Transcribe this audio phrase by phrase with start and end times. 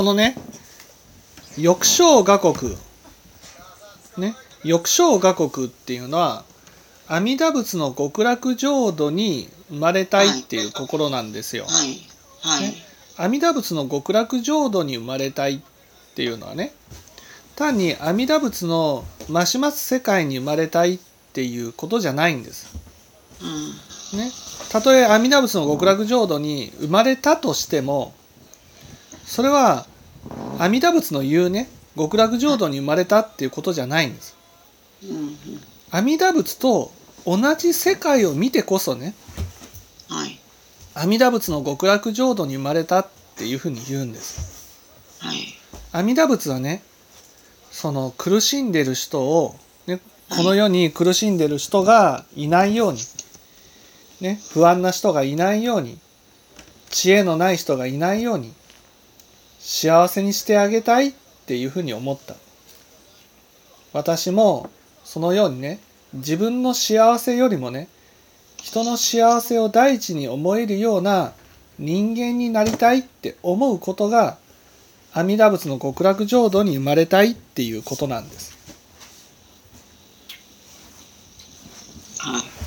[0.00, 0.34] このね
[1.58, 2.74] 翼小画国。
[4.16, 6.42] ね翼小画国っていうのは
[7.06, 11.66] 阿弥陀仏の極楽浄土に生まれたいっていう心なんですよ。
[11.66, 11.70] ね
[13.18, 15.60] 阿弥陀仏の極楽浄土に生まれたいっ
[16.14, 16.72] ていうのはね
[17.54, 20.98] 単に阿弥陀仏の増し増す世界に生まれたいっ
[21.34, 22.74] ていうことじゃないんです。
[23.42, 24.18] うん。
[24.18, 24.30] ね、
[24.70, 28.14] たとえ阿弥陀仏の極楽浄土に生まれたとしても
[29.30, 29.86] それは
[30.60, 34.36] 阿弥陀仏の言うね極楽浄土に生まれたっていうことじゃないんです。
[35.02, 35.36] うん
[35.90, 36.92] 阿弥陀仏と
[37.26, 39.14] 同じ世界を見てこそね
[40.08, 40.38] はい
[40.92, 44.76] 阿弥陀仏の極楽浄土に生まれたっていうふうに言うんです。
[45.18, 45.38] はい
[45.92, 46.82] 阿弥陀仏はね
[47.70, 52.98] その苦しんでる人を、ね、この世に苦しんでる人がいないように、
[54.20, 55.98] ね、不安な人がいないように
[56.90, 58.52] 知恵のない人がいないように
[59.80, 61.12] 幸せにしてあげたいっ
[61.46, 62.34] ていうふうに思った
[63.94, 64.68] 私も
[65.04, 65.80] そのようにね
[66.12, 67.88] 自分の幸せよりもね
[68.58, 71.32] 人の幸せを第一に思えるような
[71.78, 74.36] 人間になりたいって思うことが
[75.14, 78.54] 阿弥陀仏の極楽浄土に生まれたいっていうことなんです。
[82.18, 82.59] はい